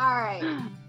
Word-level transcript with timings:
All 0.00 0.14
right. 0.14 0.42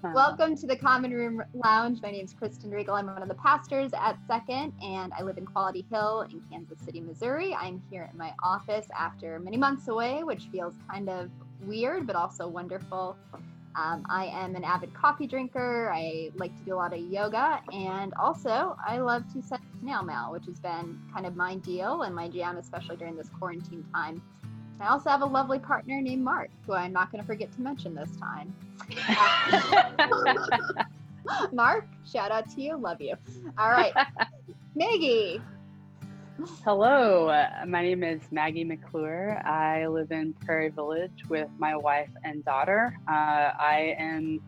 Welcome 0.14 0.56
to 0.58 0.68
the 0.68 0.76
Common 0.76 1.12
Room 1.12 1.42
Lounge. 1.54 2.02
My 2.02 2.12
name 2.12 2.24
is 2.24 2.34
Kristin 2.34 2.72
Riegel. 2.72 2.96
I'm 2.96 3.08
one 3.08 3.22
of 3.22 3.28
the 3.28 3.36
pastors 3.36 3.92
at 3.94 4.18
Second, 4.28 4.72
and 4.82 5.12
I 5.18 5.24
live 5.24 5.38
in 5.38 5.46
Quality 5.46 5.86
Hill 5.92 6.22
in 6.22 6.42
Kansas 6.50 6.80
City, 6.86 7.02
Missouri. 7.02 7.54
I'm 7.54 7.82
here 7.90 8.10
in 8.12 8.18
my 8.18 8.34
office 8.44 8.86
after 8.98 9.40
many 9.40 9.58
months 9.58 9.88
away, 9.88 10.24
which 10.24 10.48
feels 10.52 10.76
kind 10.90 11.10
of 11.10 11.30
weird, 11.62 12.08
but 12.08 12.16
also 12.16 12.48
wonderful. 12.48 13.18
Um, 13.76 14.06
I 14.10 14.28
am 14.28 14.56
an 14.56 14.64
avid 14.64 14.94
coffee 14.94 15.28
drinker. 15.28 15.92
I 15.94 16.32
like 16.36 16.56
to 16.60 16.64
do 16.64 16.74
a 16.74 16.78
lot 16.78 16.94
of 16.94 17.00
yoga, 17.00 17.62
and 17.74 18.14
also 18.14 18.78
I 18.86 19.00
love 19.00 19.24
to 19.34 19.42
send 19.42 19.62
snail 19.82 20.04
mail, 20.04 20.32
which 20.32 20.46
has 20.46 20.60
been 20.60 21.00
kind 21.14 21.26
of 21.26 21.36
my 21.36 21.56
deal 21.56 22.04
and 22.04 22.16
my 22.16 22.30
jam, 22.30 22.58
especially 22.58 22.96
during 22.96 23.18
this 23.18 23.30
quarantine 23.30 23.84
time. 23.94 24.22
I 24.80 24.88
also 24.88 25.10
have 25.10 25.22
a 25.22 25.26
lovely 25.26 25.60
partner 25.60 26.02
named 26.02 26.24
Mark, 26.24 26.50
who 26.66 26.74
I'm 26.74 26.92
not 26.92 27.12
going 27.12 27.22
to 27.22 27.28
forget 27.28 27.52
to 27.54 27.62
mention 27.62 27.96
this 27.96 28.10
time. 28.18 28.54
Mark, 31.54 31.88
shout 32.06 32.32
out 32.32 32.50
to 32.52 32.62
you. 32.62 32.78
Love 32.78 33.02
you. 33.02 33.16
All 33.58 33.70
right. 33.70 33.94
Maggie. 34.76 35.42
Hello, 36.66 37.30
uh, 37.30 37.64
my 37.68 37.84
name 37.84 38.04
is 38.04 38.20
Maggie 38.32 38.64
McClure. 38.64 39.40
I 39.46 39.86
live 39.86 40.12
in 40.12 40.34
Prairie 40.34 40.70
Village 40.70 41.24
with 41.30 41.48
my 41.60 41.76
wife 41.76 42.10
and 42.24 42.44
daughter. 42.44 42.98
Uh, 43.08 43.12
I 43.12 43.96
am 44.00 44.42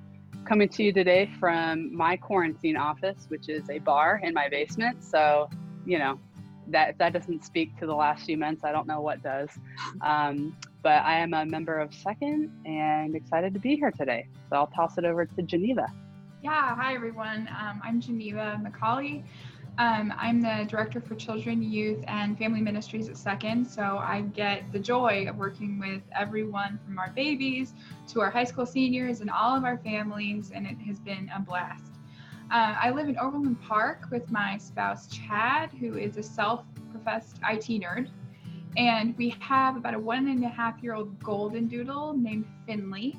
coming 0.46 0.68
to 0.70 0.84
you 0.84 0.92
today 0.92 1.30
from 1.40 1.96
my 1.96 2.18
quarantine 2.18 2.76
office, 2.76 3.26
which 3.30 3.50
is 3.50 3.70
a 3.70 3.78
bar 3.80 4.20
in 4.24 4.34
my 4.34 4.50
basement. 4.50 5.04
So, 5.04 5.48
you 5.86 6.00
know, 6.00 6.20
that 6.70 6.90
if 6.90 6.98
that 6.98 7.14
doesn't 7.14 7.44
speak 7.44 7.78
to 7.80 7.86
the 7.86 7.96
last 7.96 8.26
few 8.26 8.38
months, 8.38 8.64
I 8.64 8.72
don't 8.72 8.88
know 8.88 9.02
what 9.02 9.22
does. 9.22 9.50
Um, 10.02 10.56
but 10.82 11.04
I 11.04 11.18
am 11.18 11.34
a 11.34 11.46
member 11.46 11.80
of 11.80 11.94
Second 11.94 12.52
and 12.66 13.16
excited 13.16 13.54
to 13.54 13.60
be 13.60 13.76
here 13.76 13.92
today. 13.92 14.28
So 14.50 14.56
I'll 14.56 14.68
toss 14.68 14.98
it 14.98 15.06
over 15.06 15.26
to 15.26 15.42
Geneva. 15.42 15.88
Yeah, 16.44 16.76
hi 16.76 16.94
everyone. 16.94 17.50
Um, 17.60 17.82
I'm 17.84 18.00
Geneva 18.00 18.62
McAuley. 18.64 19.24
Um, 19.78 20.14
I'm 20.18 20.42
the 20.42 20.66
director 20.70 21.02
for 21.02 21.16
children, 21.16 21.62
youth, 21.62 22.04
and 22.08 22.38
family 22.38 22.62
ministries 22.62 23.10
at 23.10 23.18
Second. 23.18 23.66
So 23.66 23.98
I 23.98 24.22
get 24.22 24.72
the 24.72 24.80
joy 24.80 25.26
of 25.28 25.36
working 25.36 25.80
with 25.80 26.02
everyone 26.18 26.80
from 26.86 26.98
our 26.98 27.10
babies 27.10 27.74
to 28.10 28.22
our 28.22 28.30
high 28.30 28.46
school 28.46 28.66
seniors 28.66 29.20
and 29.20 29.30
all 29.30 29.58
of 29.58 29.66
our 29.66 29.78
families, 29.80 30.52
and 30.54 30.66
it 30.66 30.78
has 30.86 31.00
been 31.00 31.30
a 31.36 31.42
blast. 31.42 31.95
Uh, 32.52 32.76
I 32.80 32.92
live 32.92 33.10
in 33.10 33.18
Overland 33.18 33.60
Park 33.60 34.04
with 34.12 34.30
my 34.30 34.58
spouse, 34.58 35.08
Chad, 35.08 35.72
who 35.72 35.98
is 35.98 36.18
a 36.18 36.24
self 36.24 36.64
professed 36.92 37.40
IT 37.44 37.82
nerd. 37.82 38.10
And 38.78 39.18
we 39.18 39.36
have 39.40 39.78
about 39.78 39.96
a 39.96 40.00
one 40.00 40.28
and 40.28 40.44
a 40.44 40.50
half 40.50 40.84
year 40.84 40.94
old 40.94 41.22
golden 41.24 41.68
doodle 41.68 42.14
named 42.16 42.46
Finley, 42.68 43.18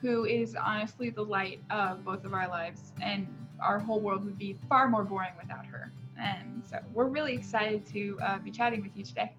who 0.00 0.24
is 0.24 0.54
honestly 0.54 1.10
the 1.10 1.22
light 1.22 1.60
of 1.70 2.02
both 2.02 2.24
of 2.24 2.32
our 2.32 2.48
lives. 2.48 2.92
And 3.02 3.28
our 3.60 3.78
whole 3.78 4.00
world 4.00 4.24
would 4.24 4.38
be 4.38 4.56
far 4.70 4.88
more 4.88 5.04
boring 5.04 5.32
without 5.40 5.66
her. 5.66 5.92
And 6.18 6.62
so 6.64 6.78
we're 6.94 7.08
really 7.08 7.34
excited 7.34 7.84
to 7.88 8.18
uh, 8.22 8.38
be 8.38 8.50
chatting 8.50 8.82
with 8.82 8.96
you 8.96 9.04
today. 9.04 9.34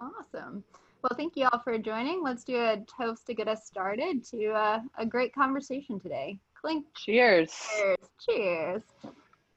Awesome. 0.00 0.64
Well, 1.02 1.16
thank 1.16 1.36
you 1.36 1.48
all 1.52 1.60
for 1.62 1.78
joining. 1.78 2.24
Let's 2.24 2.42
do 2.42 2.56
a 2.56 2.84
toast 2.98 3.26
to 3.26 3.34
get 3.34 3.46
us 3.46 3.66
started 3.66 4.24
to 4.30 4.50
uh, 4.50 4.80
a 4.98 5.06
great 5.06 5.32
conversation 5.32 6.00
today. 6.00 6.40
Clink. 6.62 6.86
Cheers. 6.96 7.52
Cheers. 7.76 7.98
Cheers. 8.20 8.82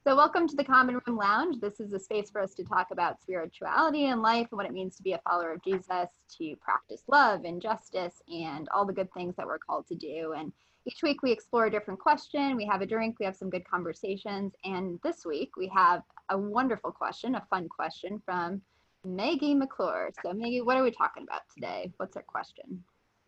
So, 0.02 0.16
welcome 0.16 0.48
to 0.48 0.56
the 0.56 0.64
Common 0.64 0.98
Room 1.06 1.16
Lounge. 1.16 1.60
This 1.60 1.78
is 1.78 1.92
a 1.92 2.00
space 2.00 2.30
for 2.30 2.40
us 2.40 2.52
to 2.54 2.64
talk 2.64 2.88
about 2.90 3.22
spirituality 3.22 4.06
and 4.06 4.22
life 4.22 4.48
and 4.50 4.56
what 4.56 4.66
it 4.66 4.72
means 4.72 4.96
to 4.96 5.04
be 5.04 5.12
a 5.12 5.20
follower 5.20 5.52
of 5.52 5.62
Jesus, 5.62 6.08
to 6.38 6.56
practice 6.60 7.02
love 7.06 7.44
and 7.44 7.62
justice 7.62 8.20
and 8.28 8.68
all 8.74 8.84
the 8.84 8.92
good 8.92 9.12
things 9.12 9.36
that 9.36 9.46
we're 9.46 9.58
called 9.58 9.86
to 9.86 9.94
do. 9.94 10.34
And 10.36 10.52
each 10.84 11.00
week 11.04 11.22
we 11.22 11.30
explore 11.30 11.66
a 11.66 11.70
different 11.70 12.00
question. 12.00 12.56
We 12.56 12.66
have 12.66 12.80
a 12.80 12.86
drink, 12.86 13.20
we 13.20 13.26
have 13.26 13.36
some 13.36 13.50
good 13.50 13.68
conversations. 13.68 14.52
And 14.64 14.98
this 15.04 15.24
week 15.24 15.50
we 15.56 15.68
have 15.68 16.02
a 16.28 16.36
wonderful 16.36 16.90
question, 16.90 17.36
a 17.36 17.46
fun 17.50 17.68
question 17.68 18.20
from 18.24 18.60
Maggie 19.04 19.54
McClure. 19.54 20.10
So, 20.24 20.32
Maggie, 20.32 20.60
what 20.60 20.76
are 20.76 20.82
we 20.82 20.90
talking 20.90 21.22
about 21.22 21.42
today? 21.54 21.92
What's 21.98 22.16
our 22.16 22.24
question? 22.24 22.82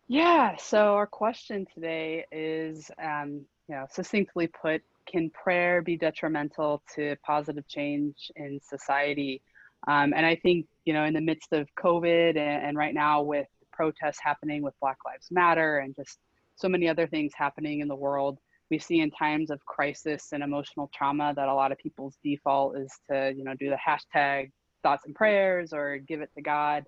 Yeah, 0.09 0.57
so 0.57 0.95
our 0.95 1.07
question 1.07 1.65
today 1.73 2.25
is 2.29 2.91
um, 3.01 3.45
know, 3.75 3.85
succinctly 3.91 4.47
put, 4.47 4.81
can 5.05 5.29
prayer 5.29 5.81
be 5.81 5.97
detrimental 5.97 6.81
to 6.95 7.15
positive 7.25 7.67
change 7.67 8.31
in 8.35 8.59
society? 8.61 9.41
Um, 9.87 10.13
and 10.15 10.25
I 10.25 10.35
think, 10.35 10.67
you 10.85 10.93
know, 10.93 11.05
in 11.05 11.13
the 11.13 11.21
midst 11.21 11.53
of 11.53 11.67
COVID 11.75 12.37
and, 12.37 12.65
and 12.65 12.77
right 12.77 12.93
now 12.93 13.21
with 13.21 13.47
protests 13.71 14.19
happening 14.21 14.61
with 14.61 14.73
Black 14.81 14.97
Lives 15.05 15.27
Matter 15.31 15.79
and 15.79 15.95
just 15.95 16.19
so 16.55 16.67
many 16.67 16.89
other 16.89 17.07
things 17.07 17.31
happening 17.35 17.79
in 17.79 17.87
the 17.87 17.95
world, 17.95 18.37
we 18.69 18.77
see 18.77 18.99
in 18.99 19.09
times 19.09 19.49
of 19.49 19.65
crisis 19.65 20.27
and 20.31 20.43
emotional 20.43 20.91
trauma 20.93 21.33
that 21.35 21.47
a 21.47 21.53
lot 21.53 21.71
of 21.71 21.77
people's 21.77 22.17
default 22.23 22.77
is 22.77 22.91
to, 23.09 23.33
you 23.35 23.43
know, 23.43 23.55
do 23.55 23.69
the 23.69 23.77
hashtag 23.77 24.51
thoughts 24.83 25.05
and 25.05 25.15
prayers 25.15 25.73
or 25.73 25.97
give 25.97 26.21
it 26.21 26.29
to 26.35 26.41
God. 26.41 26.85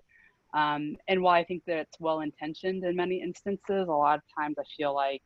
Um, 0.54 0.96
and 1.08 1.22
while 1.22 1.34
I 1.34 1.44
think 1.44 1.62
that 1.66 1.78
it's 1.78 1.98
well 1.98 2.20
intentioned 2.20 2.84
in 2.84 2.94
many 2.94 3.22
instances, 3.22 3.88
a 3.88 3.92
lot 3.92 4.18
of 4.18 4.22
times 4.38 4.56
I 4.58 4.64
feel 4.76 4.94
like 4.94 5.22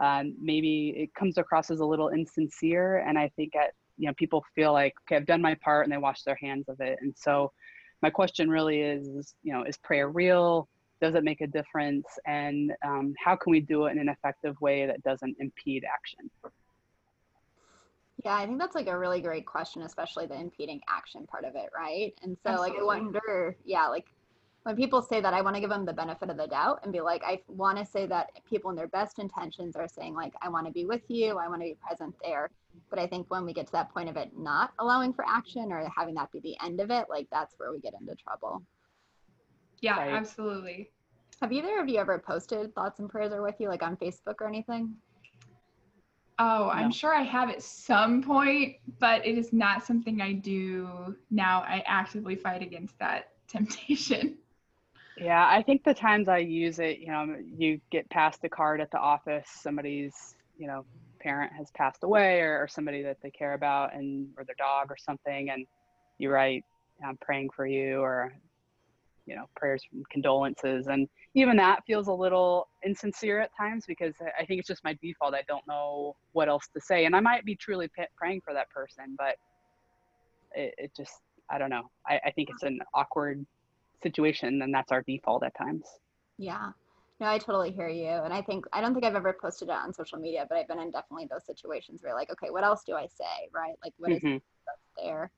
um, 0.00 0.34
maybe 0.40 0.94
it 0.96 1.14
comes 1.14 1.38
across 1.38 1.70
as 1.70 1.80
a 1.80 1.86
little 1.86 2.08
insincere 2.08 2.98
and 3.06 3.18
i 3.18 3.30
think 3.36 3.54
at 3.54 3.72
you 3.96 4.06
know 4.06 4.14
people 4.14 4.44
feel 4.54 4.72
like 4.72 4.92
okay 5.06 5.16
i've 5.16 5.26
done 5.26 5.42
my 5.42 5.54
part 5.56 5.84
and 5.84 5.92
they 5.92 5.98
wash 5.98 6.22
their 6.22 6.38
hands 6.40 6.68
of 6.68 6.80
it. 6.80 6.98
And 7.00 7.14
so 7.16 7.52
my 8.02 8.10
question 8.10 8.50
really 8.50 8.80
is, 8.80 9.08
is 9.08 9.34
you 9.42 9.52
know 9.52 9.64
is 9.64 9.78
prayer 9.78 10.08
real? 10.08 10.68
Does 11.00 11.14
it 11.14 11.24
make 11.24 11.40
a 11.40 11.46
difference? 11.46 12.06
And 12.26 12.72
um, 12.86 13.14
how 13.22 13.36
can 13.36 13.50
we 13.50 13.60
do 13.60 13.86
it 13.86 13.92
in 13.92 13.98
an 13.98 14.08
effective 14.08 14.58
way 14.60 14.86
that 14.86 15.02
doesn't 15.02 15.36
impede 15.38 15.84
action? 15.92 16.30
Yeah 18.24 18.36
i 18.36 18.46
think 18.46 18.58
that's 18.58 18.74
like 18.74 18.86
a 18.86 18.98
really 18.98 19.20
great 19.20 19.44
question 19.44 19.82
especially 19.82 20.26
the 20.26 20.38
impeding 20.38 20.80
action 20.88 21.26
part 21.26 21.44
of 21.44 21.56
it 21.56 21.70
right? 21.76 22.12
And 22.22 22.36
so 22.44 22.52
Absolutely. 22.52 22.72
like 22.72 22.80
i 22.80 22.84
wonder 22.84 23.56
yeah 23.64 23.86
like 23.88 24.06
when 24.64 24.76
people 24.76 25.02
say 25.02 25.20
that, 25.20 25.34
I 25.34 25.42
want 25.42 25.56
to 25.56 25.60
give 25.60 25.68
them 25.68 25.84
the 25.84 25.92
benefit 25.92 26.30
of 26.30 26.38
the 26.38 26.46
doubt 26.46 26.80
and 26.82 26.92
be 26.92 27.02
like, 27.02 27.22
I 27.22 27.40
want 27.48 27.78
to 27.78 27.84
say 27.84 28.06
that 28.06 28.30
people 28.48 28.70
in 28.70 28.76
their 28.76 28.88
best 28.88 29.18
intentions 29.18 29.76
are 29.76 29.86
saying, 29.86 30.14
like, 30.14 30.32
I 30.40 30.48
want 30.48 30.66
to 30.66 30.72
be 30.72 30.86
with 30.86 31.02
you, 31.08 31.36
I 31.36 31.48
want 31.48 31.60
to 31.60 31.66
be 31.66 31.76
present 31.86 32.14
there. 32.22 32.50
But 32.88 32.98
I 32.98 33.06
think 33.06 33.30
when 33.30 33.44
we 33.44 33.52
get 33.52 33.66
to 33.66 33.72
that 33.72 33.92
point 33.92 34.08
of 34.08 34.16
it 34.16 34.30
not 34.36 34.72
allowing 34.78 35.12
for 35.12 35.24
action 35.28 35.70
or 35.70 35.86
having 35.94 36.14
that 36.14 36.32
be 36.32 36.40
the 36.40 36.56
end 36.64 36.80
of 36.80 36.90
it, 36.90 37.06
like, 37.10 37.28
that's 37.30 37.54
where 37.58 37.72
we 37.72 37.78
get 37.78 37.92
into 38.00 38.14
trouble. 38.14 38.62
Yeah, 39.82 39.98
right. 39.98 40.14
absolutely. 40.14 40.90
Have 41.42 41.52
either 41.52 41.78
of 41.78 41.88
you 41.88 41.98
ever 41.98 42.18
posted 42.18 42.74
thoughts 42.74 43.00
and 43.00 43.08
prayers 43.10 43.34
are 43.34 43.42
with 43.42 43.56
you, 43.58 43.68
like 43.68 43.82
on 43.82 43.96
Facebook 43.96 44.36
or 44.40 44.48
anything? 44.48 44.94
Oh, 46.38 46.64
no. 46.64 46.70
I'm 46.70 46.90
sure 46.90 47.14
I 47.14 47.22
have 47.22 47.50
at 47.50 47.62
some 47.62 48.22
point, 48.22 48.76
but 48.98 49.26
it 49.26 49.36
is 49.36 49.52
not 49.52 49.84
something 49.84 50.22
I 50.22 50.32
do 50.32 51.14
now. 51.30 51.62
I 51.68 51.82
actively 51.86 52.34
fight 52.34 52.62
against 52.62 52.98
that 52.98 53.32
temptation. 53.46 54.38
Yeah, 55.18 55.46
I 55.48 55.62
think 55.62 55.84
the 55.84 55.94
times 55.94 56.28
I 56.28 56.38
use 56.38 56.78
it, 56.78 56.98
you 56.98 57.08
know, 57.08 57.36
you 57.56 57.80
get 57.90 58.08
passed 58.10 58.40
a 58.44 58.48
card 58.48 58.80
at 58.80 58.90
the 58.90 58.98
office, 58.98 59.46
somebody's, 59.62 60.14
you 60.58 60.66
know, 60.66 60.84
parent 61.20 61.52
has 61.56 61.70
passed 61.76 62.02
away 62.02 62.40
or, 62.40 62.62
or 62.62 62.68
somebody 62.68 63.02
that 63.02 63.16
they 63.22 63.30
care 63.30 63.54
about 63.54 63.94
and 63.94 64.28
or 64.36 64.44
their 64.44 64.54
dog 64.58 64.88
or 64.90 64.96
something 64.98 65.50
and 65.50 65.66
you 66.18 66.30
write 66.30 66.64
I'm 67.04 67.16
praying 67.20 67.50
for 67.56 67.66
you 67.66 68.00
or 68.00 68.32
you 69.26 69.34
know 69.34 69.46
prayers 69.56 69.82
from 69.88 70.02
condolences 70.10 70.86
and 70.86 71.08
even 71.34 71.56
that 71.56 71.82
feels 71.86 72.08
a 72.08 72.12
little 72.12 72.68
insincere 72.84 73.40
at 73.40 73.50
times 73.58 73.84
because 73.88 74.14
i 74.38 74.44
think 74.44 74.58
it's 74.58 74.68
just 74.68 74.84
my 74.84 74.96
default. 75.02 75.34
I 75.34 75.42
don't 75.48 75.66
know 75.66 76.14
what 76.32 76.48
else 76.48 76.68
to 76.74 76.80
say 76.80 77.06
and 77.06 77.16
i 77.16 77.20
might 77.20 77.44
be 77.46 77.56
truly 77.56 77.88
p- 77.96 78.04
praying 78.16 78.42
for 78.44 78.52
that 78.52 78.68
person 78.68 79.16
but 79.16 79.36
it, 80.54 80.74
it 80.76 80.92
just 80.96 81.14
i 81.50 81.58
don't 81.58 81.70
know. 81.70 81.90
I, 82.06 82.20
I 82.26 82.30
think 82.32 82.50
it's 82.50 82.62
an 82.62 82.80
awkward 82.92 83.44
situation, 84.02 84.58
then 84.58 84.70
that's 84.70 84.92
our 84.92 85.02
default 85.02 85.44
at 85.44 85.56
times. 85.56 85.84
Yeah. 86.38 86.70
No, 87.20 87.26
I 87.28 87.38
totally 87.38 87.70
hear 87.70 87.88
you. 87.88 88.08
And 88.08 88.32
I 88.32 88.42
think, 88.42 88.66
I 88.72 88.80
don't 88.80 88.92
think 88.92 89.04
I've 89.04 89.14
ever 89.14 89.36
posted 89.40 89.68
it 89.68 89.74
on 89.74 89.92
social 89.92 90.18
media, 90.18 90.46
but 90.48 90.58
I've 90.58 90.68
been 90.68 90.80
in 90.80 90.90
definitely 90.90 91.28
those 91.30 91.46
situations 91.46 92.02
where 92.02 92.14
like, 92.14 92.30
okay, 92.32 92.50
what 92.50 92.64
else 92.64 92.82
do 92.84 92.94
I 92.94 93.06
say? 93.06 93.48
Right. 93.52 93.74
Like, 93.82 93.92
what 93.98 94.10
mm-hmm. 94.10 94.36
is 94.36 94.42
there? 95.00 95.30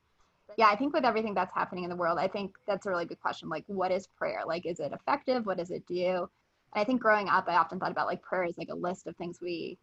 Yeah, 0.57 0.69
I 0.69 0.77
think 0.77 0.95
with 0.95 1.05
everything 1.05 1.35
that's 1.35 1.55
happening 1.55 1.85
in 1.85 1.91
the 1.91 1.97
world, 1.97 2.19
I 2.19 2.29
think 2.29 2.55
that's 2.67 2.87
a 2.87 2.91
really 2.91 3.05
good 3.05 3.21
question. 3.21 3.49
Like, 3.49 3.65
what 3.67 3.93
is 3.93 4.07
prayer? 4.07 4.43
Like, 4.47 4.65
is 4.65 4.81
it 4.81 4.93
effective? 4.93 5.45
What 5.45 5.59
does 5.59 5.71
it 5.71 5.87
do? 5.87 6.29
And 6.75 6.83
I 6.83 6.85
think 6.85 7.03
growing 7.03 7.29
up, 7.29 7.47
I 7.49 7.57
often 7.57 7.79
thought 7.79 7.91
about 7.91 8.07
like 8.07 8.23
prayer 8.23 8.45
is 8.45 8.57
like 8.57 8.71
a 8.71 8.75
list 8.75 9.07
of 9.07 9.17
things 9.17 9.41
we 9.41 9.77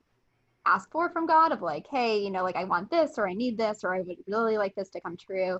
ask 0.66 0.90
for 0.90 1.10
from 1.10 1.28
God 1.28 1.52
of 1.52 1.62
like, 1.62 1.86
hey, 1.92 2.20
you 2.20 2.32
know, 2.32 2.44
like 2.44 2.56
I 2.56 2.64
want 2.64 2.90
this 2.90 3.18
or 3.18 3.28
I 3.28 3.34
need 3.34 3.58
this 3.58 3.84
or 3.84 3.94
I 3.94 4.02
would 4.02 4.18
really 4.28 4.58
like 4.58 4.74
this 4.76 4.90
to 4.92 5.02
come 5.02 5.18
true 5.18 5.60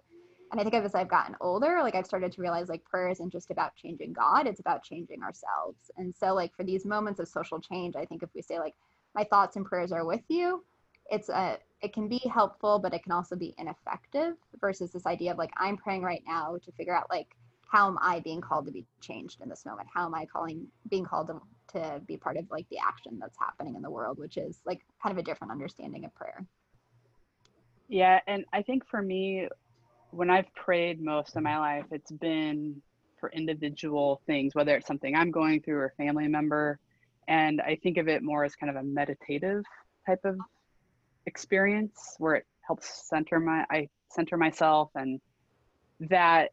and 0.54 0.60
I 0.60 0.64
think 0.64 0.76
as 0.76 0.94
I've 0.94 1.10
gotten 1.10 1.36
older, 1.42 1.80
like 1.82 1.96
I've 1.96 2.06
started 2.06 2.32
to 2.32 2.42
realize 2.42 2.70
like 2.70 2.86
prayer 2.86 3.10
isn't 3.10 3.32
just 3.32 3.50
about 3.50 3.76
changing 3.76 4.14
God, 4.14 4.46
it's 4.46 4.60
about 4.60 4.84
changing 4.84 5.24
ourselves. 5.24 5.90
And 5.98 6.14
so 6.16 6.36
like 6.36 6.56
for 6.56 6.64
these 6.64 6.86
moments 6.86 7.20
of 7.20 7.28
social 7.28 7.60
change, 7.60 7.96
I 7.96 8.06
think 8.06 8.22
if 8.22 8.30
we 8.36 8.44
say 8.44 8.60
like 8.60 8.76
my 9.16 9.24
thoughts 9.24 9.56
and 9.56 9.66
prayers 9.66 9.92
are 9.92 10.06
with 10.06 10.22
you, 10.30 10.64
it's 11.10 11.30
a 11.30 11.58
it 11.82 11.92
can 11.92 12.08
be 12.08 12.22
helpful, 12.32 12.78
but 12.78 12.94
it 12.94 13.02
can 13.02 13.12
also 13.12 13.36
be 13.36 13.56
ineffective 13.58 14.36
versus 14.62 14.92
this 14.92 15.08
idea 15.08 15.32
of 15.32 15.40
like 15.40 15.50
I'm 15.58 15.76
praying 15.76 16.04
right 16.04 16.24
now 16.28 16.58
to 16.64 16.72
figure 16.74 16.96
out 16.96 17.10
like 17.10 17.36
how 17.68 17.88
am 17.88 17.98
I 18.00 18.20
being 18.20 18.40
called 18.40 18.68
to 18.68 18.72
be 18.72 18.86
changed 19.02 19.42
in 19.42 19.50
this 19.50 19.66
moment? 19.66 19.88
How 19.92 20.06
am 20.06 20.14
I 20.14 20.28
calling 20.28 20.68
being 20.88 21.04
called 21.04 21.28
to, 21.28 21.42
to 21.70 22.00
be 22.06 22.16
part 22.16 22.38
of 22.38 22.46
like 22.52 22.70
the 22.70 22.78
action 22.78 23.18
that's 23.20 23.40
happening 23.40 23.74
in 23.76 23.82
the 23.82 23.90
world, 23.90 24.20
which 24.20 24.38
is 24.38 24.62
like 24.68 24.82
kind 25.02 25.12
of 25.12 25.18
a 25.18 25.24
different 25.24 25.52
understanding 25.52 26.06
of 26.06 26.14
prayer. 26.14 26.46
Yeah, 27.90 28.20
and 28.28 28.46
I 28.54 28.62
think 28.62 28.88
for 28.88 29.02
me, 29.02 29.48
when 30.14 30.30
I've 30.30 30.54
prayed 30.54 31.02
most 31.02 31.36
of 31.36 31.44
my 31.44 31.58
life, 31.58 31.86
it's 31.92 32.12
been 32.12 32.82
for 33.20 33.32
individual 33.32 34.22
things, 34.28 34.54
whether 34.54 34.76
it's 34.76 34.86
something 34.86 35.16
I'm 35.16 35.32
going 35.32 35.62
through 35.62 35.78
or 35.78 35.86
a 35.98 36.04
family 36.04 36.28
member. 36.28 36.80
And 37.28 37.62
I 37.62 37.78
think 37.82 37.98
of 37.98 38.08
it 38.08 38.22
more 38.22 38.44
as 38.44 38.56
kind 38.56 38.70
of 38.70 38.76
a 38.76 38.84
meditative 38.84 39.64
type 40.06 40.20
of 40.24 40.38
experience 41.26 42.16
where 42.20 42.36
it 42.36 42.46
helps 42.62 43.08
center 43.10 43.40
my 43.40 43.66
I 43.70 43.88
center 44.12 44.38
myself 44.38 44.90
and 44.96 45.20
that 46.02 46.52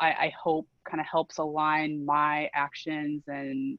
I, 0.00 0.08
I 0.08 0.32
hope 0.40 0.68
kind 0.88 1.00
of 1.00 1.06
helps 1.06 1.38
align 1.38 2.04
my 2.04 2.50
actions 2.52 3.22
and 3.28 3.78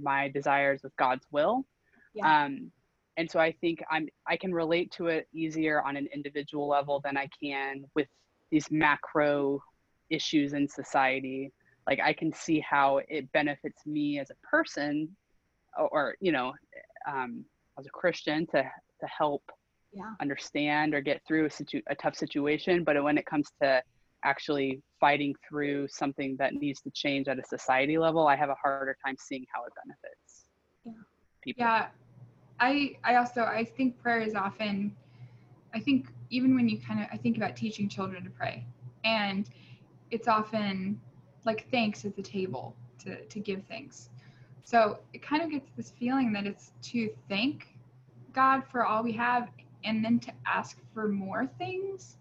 my 0.00 0.28
desires 0.28 0.80
with 0.82 0.96
God's 0.96 1.26
will. 1.30 1.66
Yeah. 2.14 2.44
Um, 2.44 2.70
and 3.16 3.30
so 3.30 3.40
I 3.40 3.52
think 3.60 3.82
I'm 3.90 4.08
I 4.26 4.36
can 4.36 4.52
relate 4.52 4.90
to 4.92 5.06
it 5.06 5.28
easier 5.32 5.82
on 5.82 5.96
an 5.96 6.08
individual 6.14 6.68
level 6.68 7.00
than 7.02 7.16
I 7.16 7.28
can 7.42 7.84
with 7.94 8.08
these 8.50 8.70
macro 8.70 9.60
issues 10.10 10.52
in 10.52 10.68
society. 10.68 11.52
Like 11.86 12.00
I 12.00 12.12
can 12.12 12.32
see 12.32 12.60
how 12.60 13.00
it 13.08 13.30
benefits 13.32 13.86
me 13.86 14.18
as 14.18 14.30
a 14.30 14.46
person, 14.46 15.16
or, 15.78 15.88
or 15.88 16.14
you 16.20 16.32
know, 16.32 16.52
um, 17.10 17.44
as 17.78 17.86
a 17.86 17.90
Christian 17.90 18.46
to 18.48 18.62
to 18.62 19.06
help 19.06 19.42
yeah. 19.92 20.12
understand 20.20 20.94
or 20.94 21.00
get 21.00 21.22
through 21.26 21.46
a, 21.46 21.50
situ- 21.50 21.82
a 21.88 21.94
tough 21.94 22.16
situation. 22.16 22.84
But 22.84 23.02
when 23.02 23.18
it 23.18 23.26
comes 23.26 23.48
to 23.62 23.82
actually 24.24 24.82
fighting 25.00 25.34
through 25.48 25.88
something 25.88 26.36
that 26.38 26.54
needs 26.54 26.80
to 26.82 26.90
change 26.90 27.28
at 27.28 27.38
a 27.38 27.44
society 27.44 27.98
level, 27.98 28.26
I 28.26 28.36
have 28.36 28.50
a 28.50 28.56
harder 28.62 28.96
time 29.04 29.16
seeing 29.18 29.46
how 29.54 29.64
it 29.64 29.72
benefits 29.84 30.48
yeah. 30.84 30.92
people. 31.42 31.64
Yeah, 31.64 31.86
I 32.60 32.96
I 33.04 33.16
also 33.16 33.42
I 33.42 33.64
think 33.64 34.00
prayer 34.02 34.20
is 34.20 34.34
often, 34.34 34.94
I 35.74 35.80
think 35.80 36.08
even 36.30 36.54
when 36.54 36.68
you 36.68 36.78
kind 36.78 37.00
of 37.00 37.06
I 37.12 37.16
think 37.16 37.36
about 37.36 37.56
teaching 37.56 37.88
children 37.88 38.24
to 38.24 38.30
pray, 38.30 38.64
and 39.04 39.48
it's 40.10 40.28
often 40.28 41.00
like 41.44 41.68
thanks 41.70 42.04
at 42.04 42.16
the 42.16 42.22
table 42.22 42.74
to 43.00 43.24
to 43.24 43.40
give 43.40 43.62
thanks. 43.68 44.10
So 44.64 44.98
it 45.12 45.22
kind 45.22 45.42
of 45.42 45.50
gets 45.50 45.70
this 45.76 45.92
feeling 45.92 46.32
that 46.32 46.46
it's 46.46 46.72
to 46.90 47.10
thank 47.28 47.68
God 48.32 48.64
for 48.70 48.84
all 48.84 49.02
we 49.02 49.12
have 49.12 49.48
and 49.84 50.04
then 50.04 50.18
to 50.20 50.32
ask 50.44 50.78
for 50.92 51.08
more 51.08 51.46
things 51.58 52.16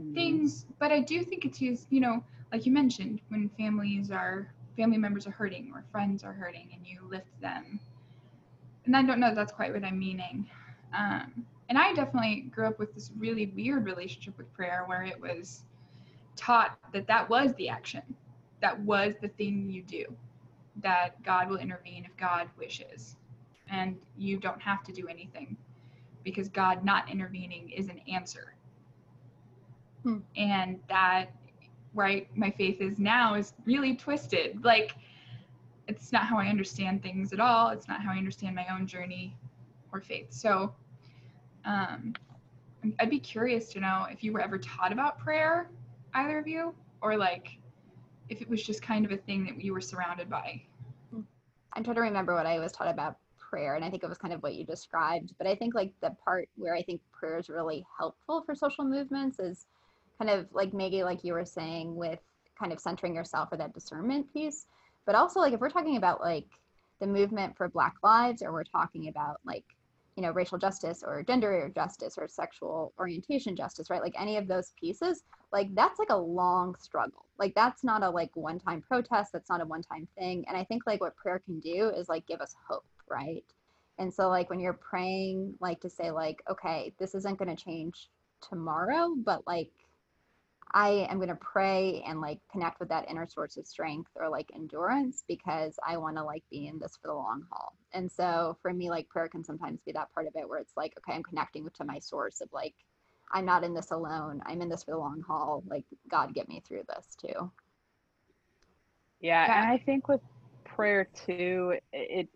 mm-hmm. 0.00 0.14
things 0.14 0.66
but 0.78 0.92
i 0.92 1.00
do 1.00 1.22
think 1.22 1.44
it's 1.44 1.60
used 1.60 1.86
you 1.90 2.00
know 2.00 2.22
like 2.52 2.66
you 2.66 2.72
mentioned 2.72 3.20
when 3.28 3.48
families 3.56 4.10
are 4.10 4.52
family 4.76 4.98
members 4.98 5.26
are 5.26 5.30
hurting 5.30 5.70
or 5.74 5.84
friends 5.90 6.22
are 6.22 6.32
hurting 6.32 6.68
and 6.74 6.86
you 6.86 7.00
lift 7.08 7.40
them 7.40 7.80
and 8.88 8.96
i 8.96 9.02
don't 9.02 9.20
know 9.20 9.34
that's 9.34 9.52
quite 9.52 9.72
what 9.72 9.84
i'm 9.84 9.98
meaning 9.98 10.44
um, 10.96 11.44
and 11.68 11.78
i 11.78 11.92
definitely 11.92 12.46
grew 12.50 12.66
up 12.66 12.78
with 12.80 12.92
this 12.94 13.12
really 13.16 13.46
weird 13.54 13.84
relationship 13.84 14.36
with 14.36 14.52
prayer 14.52 14.82
where 14.86 15.04
it 15.04 15.20
was 15.20 15.62
taught 16.34 16.76
that 16.92 17.06
that 17.06 17.28
was 17.30 17.54
the 17.54 17.68
action 17.68 18.02
that 18.60 18.78
was 18.80 19.14
the 19.22 19.28
thing 19.28 19.70
you 19.70 19.82
do 19.82 20.04
that 20.82 21.22
god 21.22 21.48
will 21.48 21.58
intervene 21.58 22.04
if 22.04 22.16
god 22.16 22.48
wishes 22.58 23.14
and 23.70 23.96
you 24.16 24.38
don't 24.38 24.60
have 24.60 24.82
to 24.84 24.92
do 24.92 25.06
anything 25.08 25.56
because 26.24 26.48
God 26.48 26.84
not 26.84 27.10
intervening 27.10 27.70
is 27.70 27.88
an 27.88 28.00
answer. 28.08 28.54
Hmm. 30.02 30.18
And 30.36 30.78
that, 30.88 31.26
right, 31.94 32.28
my 32.36 32.50
faith 32.50 32.80
is 32.80 32.98
now 32.98 33.34
is 33.34 33.54
really 33.64 33.96
twisted. 33.96 34.64
Like, 34.64 34.94
it's 35.88 36.12
not 36.12 36.24
how 36.24 36.38
I 36.38 36.46
understand 36.46 37.02
things 37.02 37.32
at 37.32 37.40
all. 37.40 37.70
It's 37.70 37.88
not 37.88 38.02
how 38.02 38.12
I 38.12 38.16
understand 38.16 38.54
my 38.54 38.66
own 38.72 38.86
journey 38.86 39.36
or 39.92 40.00
faith. 40.00 40.32
So, 40.32 40.74
um, 41.64 42.14
I'd 43.00 43.10
be 43.10 43.18
curious 43.18 43.68
to 43.70 43.80
know 43.80 44.06
if 44.10 44.22
you 44.22 44.32
were 44.32 44.40
ever 44.40 44.58
taught 44.58 44.92
about 44.92 45.18
prayer, 45.18 45.70
either 46.14 46.38
of 46.38 46.46
you, 46.46 46.74
or 47.02 47.16
like 47.16 47.58
if 48.28 48.40
it 48.40 48.48
was 48.48 48.62
just 48.62 48.82
kind 48.82 49.04
of 49.04 49.10
a 49.10 49.16
thing 49.16 49.44
that 49.46 49.62
you 49.62 49.72
were 49.72 49.80
surrounded 49.80 50.30
by. 50.30 50.62
I'm 51.72 51.84
trying 51.84 51.96
to 51.96 52.02
remember 52.02 52.34
what 52.34 52.46
I 52.46 52.58
was 52.58 52.72
taught 52.72 52.88
about 52.88 53.16
prayer 53.48 53.76
and 53.76 53.84
i 53.84 53.90
think 53.90 54.02
it 54.02 54.08
was 54.08 54.18
kind 54.18 54.34
of 54.34 54.42
what 54.42 54.54
you 54.54 54.64
described 54.64 55.32
but 55.38 55.46
i 55.46 55.54
think 55.54 55.74
like 55.74 55.92
the 56.02 56.10
part 56.24 56.48
where 56.56 56.74
i 56.74 56.82
think 56.82 57.00
prayer 57.12 57.38
is 57.38 57.48
really 57.48 57.84
helpful 57.98 58.42
for 58.44 58.54
social 58.54 58.84
movements 58.84 59.38
is 59.38 59.66
kind 60.18 60.30
of 60.30 60.46
like 60.52 60.74
maggie 60.74 61.02
like 61.02 61.24
you 61.24 61.32
were 61.32 61.44
saying 61.44 61.94
with 61.96 62.20
kind 62.58 62.72
of 62.72 62.80
centering 62.80 63.14
yourself 63.14 63.48
or 63.52 63.56
that 63.56 63.72
discernment 63.72 64.30
piece 64.32 64.66
but 65.08 65.14
also 65.14 65.40
like 65.40 65.54
if 65.54 65.60
we're 65.60 65.70
talking 65.70 65.96
about 65.96 66.20
like 66.20 66.44
the 67.00 67.06
movement 67.06 67.56
for 67.56 67.66
black 67.70 67.94
lives 68.02 68.42
or 68.42 68.52
we're 68.52 68.62
talking 68.62 69.08
about 69.08 69.40
like 69.42 69.64
you 70.16 70.22
know 70.22 70.32
racial 70.32 70.58
justice 70.58 71.02
or 71.02 71.22
gender 71.22 71.72
justice 71.74 72.18
or 72.18 72.28
sexual 72.28 72.92
orientation 72.98 73.56
justice 73.56 73.88
right? 73.88 74.02
Like 74.02 74.20
any 74.20 74.36
of 74.36 74.46
those 74.46 74.74
pieces 74.78 75.22
like 75.50 75.74
that's 75.74 75.98
like 75.98 76.10
a 76.10 76.16
long 76.16 76.74
struggle. 76.78 77.24
Like 77.38 77.54
that's 77.54 77.82
not 77.82 78.02
a 78.02 78.10
like 78.10 78.36
one 78.36 78.58
time 78.58 78.82
protest. 78.82 79.32
That's 79.32 79.48
not 79.48 79.62
a 79.62 79.64
one 79.64 79.80
time 79.80 80.06
thing. 80.18 80.44
And 80.46 80.58
i 80.58 80.64
think 80.64 80.82
like 80.86 81.00
what 81.00 81.16
prayer 81.16 81.38
can 81.42 81.58
do 81.58 81.88
is 81.88 82.10
like 82.10 82.26
give 82.26 82.42
us 82.42 82.54
hope 82.68 82.84
right? 83.08 83.44
And 83.96 84.12
so 84.12 84.28
like 84.28 84.50
when 84.50 84.60
you're 84.60 84.74
praying 84.74 85.54
like 85.58 85.80
to 85.80 85.88
say 85.88 86.10
like 86.10 86.42
okay 86.50 86.92
this 86.98 87.14
isn't 87.14 87.38
going 87.38 87.56
to 87.56 87.64
change 87.64 88.10
tomorrow 88.42 89.14
but 89.24 89.46
like 89.46 89.70
I 90.72 91.06
am 91.10 91.16
going 91.16 91.28
to 91.28 91.34
pray 91.36 92.02
and 92.06 92.20
like 92.20 92.40
connect 92.52 92.80
with 92.80 92.90
that 92.90 93.08
inner 93.08 93.26
source 93.26 93.56
of 93.56 93.66
strength 93.66 94.10
or 94.16 94.28
like 94.28 94.50
endurance 94.54 95.24
because 95.26 95.78
I 95.86 95.96
want 95.96 96.16
to 96.16 96.24
like 96.24 96.44
be 96.50 96.66
in 96.66 96.78
this 96.78 96.98
for 97.00 97.08
the 97.08 97.14
long 97.14 97.44
haul. 97.50 97.74
And 97.92 98.10
so 98.10 98.56
for 98.60 98.72
me, 98.72 98.90
like 98.90 99.08
prayer 99.08 99.28
can 99.28 99.44
sometimes 99.44 99.80
be 99.86 99.92
that 99.92 100.12
part 100.12 100.26
of 100.26 100.34
it 100.36 100.48
where 100.48 100.58
it's 100.58 100.76
like, 100.76 100.94
okay, 100.98 101.16
I'm 101.16 101.22
connecting 101.22 101.68
to 101.68 101.84
my 101.84 101.98
source 101.98 102.40
of 102.40 102.48
like, 102.52 102.74
I'm 103.32 103.44
not 103.44 103.64
in 103.64 103.74
this 103.74 103.90
alone. 103.90 104.42
I'm 104.46 104.60
in 104.60 104.68
this 104.68 104.84
for 104.84 104.92
the 104.92 104.98
long 104.98 105.22
haul. 105.26 105.62
Like, 105.66 105.84
God, 106.10 106.34
get 106.34 106.48
me 106.48 106.62
through 106.66 106.84
this 106.88 107.16
too. 107.20 107.50
Yeah. 109.20 109.46
yeah. 109.46 109.62
And 109.62 109.70
I 109.70 109.78
think 109.78 110.08
with 110.08 110.20
prayer 110.64 111.08
too, 111.26 111.78
it, 111.92 112.28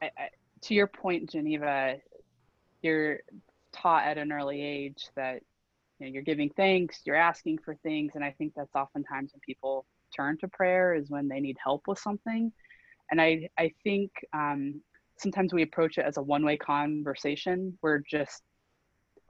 I, 0.00 0.06
I, 0.16 0.28
to 0.62 0.74
your 0.74 0.86
point, 0.86 1.30
Geneva, 1.30 1.96
you're 2.82 3.20
taught 3.72 4.04
at 4.04 4.18
an 4.18 4.32
early 4.32 4.60
age 4.60 5.08
that 5.16 5.42
you 6.02 6.08
know, 6.08 6.14
you're 6.14 6.22
giving 6.22 6.50
thanks, 6.56 7.02
you're 7.04 7.14
asking 7.14 7.58
for 7.64 7.76
things. 7.76 8.12
And 8.16 8.24
I 8.24 8.34
think 8.36 8.54
that's 8.56 8.74
oftentimes 8.74 9.32
when 9.32 9.40
people 9.46 9.86
turn 10.14 10.36
to 10.38 10.48
prayer 10.48 10.94
is 10.94 11.10
when 11.10 11.28
they 11.28 11.38
need 11.38 11.56
help 11.62 11.82
with 11.86 11.98
something. 11.98 12.52
And 13.12 13.20
I, 13.20 13.48
I 13.56 13.70
think 13.84 14.10
um, 14.32 14.80
sometimes 15.16 15.54
we 15.54 15.62
approach 15.62 15.98
it 15.98 16.04
as 16.04 16.16
a 16.16 16.22
one 16.22 16.44
way 16.44 16.56
conversation. 16.56 17.78
We're 17.82 18.00
just 18.10 18.42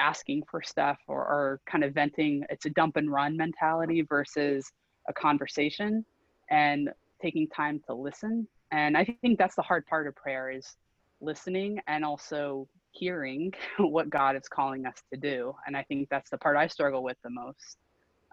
asking 0.00 0.44
for 0.50 0.62
stuff 0.62 0.97
or, 1.08 1.18
or 1.18 1.61
kind 1.70 1.85
of 1.85 1.92
venting. 1.92 2.42
It's 2.49 2.64
a 2.64 2.70
dump 2.70 2.97
and 2.97 3.12
run 3.12 3.37
mentality 3.37 4.00
versus 4.08 4.64
a 5.08 5.12
conversation 5.12 6.06
and 6.50 6.88
taking 7.20 7.49
time 7.49 7.82
to 7.87 7.94
listen. 7.94 8.49
And 8.70 8.97
I 8.97 9.04
think 9.20 9.38
that's 9.38 9.56
the 9.56 9.62
hard 9.62 9.87
part 9.87 10.06
of 10.06 10.16
prayer 10.16 10.50
is 10.50 10.76
listening 11.20 11.80
and 11.87 12.02
also 12.02 12.66
hearing 12.92 13.52
what 13.78 14.11
God 14.11 14.37
is 14.37 14.49
calling 14.49 14.87
us 14.87 15.02
to 15.12 15.18
do. 15.18 15.54
And 15.66 15.76
I 15.76 15.82
think 15.82 16.08
that's 16.11 16.30
the 16.30 16.38
part 16.38 16.56
I 16.56 16.68
struggle 16.68 17.02
with 17.02 17.16
the 17.25 17.30
most. 17.30 17.78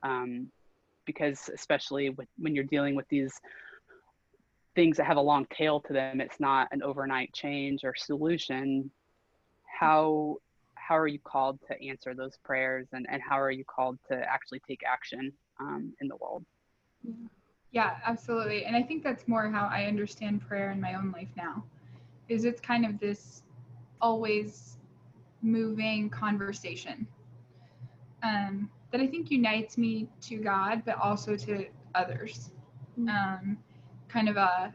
Um, 0.03 0.51
because 1.05 1.49
especially 1.53 2.11
with, 2.11 2.27
when 2.37 2.53
you're 2.53 2.63
dealing 2.65 2.95
with 2.95 3.07
these 3.09 3.33
things 4.75 4.97
that 4.97 5.07
have 5.07 5.17
a 5.17 5.21
long 5.21 5.47
tail 5.51 5.79
to 5.81 5.93
them, 5.93 6.21
it's 6.21 6.39
not 6.39 6.67
an 6.71 6.83
overnight 6.83 7.33
change 7.33 7.83
or 7.83 7.95
solution. 7.95 8.91
How 9.79 10.37
how 10.75 10.97
are 10.97 11.07
you 11.07 11.19
called 11.19 11.59
to 11.67 11.87
answer 11.87 12.15
those 12.15 12.37
prayers 12.43 12.87
and, 12.93 13.05
and 13.11 13.21
how 13.21 13.39
are 13.39 13.51
you 13.51 13.63
called 13.65 13.99
to 14.09 14.15
actually 14.15 14.59
take 14.67 14.81
action 14.87 15.31
um, 15.59 15.93
in 16.01 16.07
the 16.07 16.15
world? 16.15 16.43
Yeah, 17.71 17.97
absolutely. 18.05 18.65
And 18.65 18.75
I 18.75 18.81
think 18.81 19.03
that's 19.03 19.27
more 19.27 19.47
how 19.49 19.67
I 19.67 19.85
understand 19.85 20.41
prayer 20.47 20.71
in 20.71 20.81
my 20.81 20.95
own 20.95 21.11
life 21.11 21.27
now. 21.37 21.63
Is 22.27 22.43
it's 22.43 22.59
kind 22.59 22.85
of 22.85 22.99
this 22.99 23.43
always 24.01 24.77
moving 25.41 26.09
conversation 26.09 27.07
um, 28.23 28.69
that 28.91 29.01
I 29.01 29.07
think 29.07 29.31
unites 29.31 29.77
me 29.77 30.07
to 30.21 30.37
God, 30.37 30.83
but 30.85 30.97
also 30.97 31.35
to 31.35 31.65
others. 31.95 32.51
Mm-hmm. 32.99 33.09
Um, 33.09 33.57
kind 34.07 34.29
of 34.29 34.37
a 34.37 34.73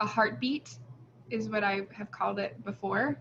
a 0.00 0.06
heartbeat 0.06 0.76
is 1.30 1.48
what 1.48 1.64
I 1.64 1.86
have 1.92 2.10
called 2.10 2.38
it 2.38 2.62
before. 2.64 3.18